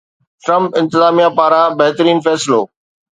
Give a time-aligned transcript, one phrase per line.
[0.43, 2.59] Trump انتظاميه پاران بهترين فيصلو